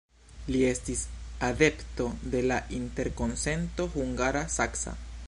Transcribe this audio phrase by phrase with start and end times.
[0.53, 1.03] Li estis
[1.49, 2.07] adepto
[2.37, 4.99] de la interkonsento hungara-saksa.